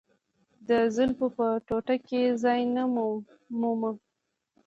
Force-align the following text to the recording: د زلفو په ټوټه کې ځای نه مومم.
د 0.67 0.69
زلفو 0.95 1.27
په 1.37 1.45
ټوټه 1.67 1.95
کې 2.07 2.21
ځای 2.43 2.61
نه 2.75 2.83
مومم. 3.61 3.97